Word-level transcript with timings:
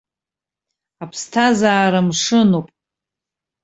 Аԥсҭазаара 1.03 1.99
мшынуп. 2.07 2.67